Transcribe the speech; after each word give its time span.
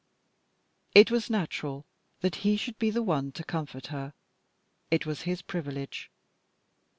It 0.95 1.11
was 1.11 1.29
natural 1.29 1.85
that 2.21 2.37
he 2.37 2.57
should 2.57 2.79
be 2.79 2.89
the 2.89 3.03
one 3.03 3.31
to 3.33 3.43
comfort 3.43 3.85
her. 3.93 4.15
It 4.89 5.05
was 5.05 5.21
his 5.29 5.43
privilege. 5.43 6.09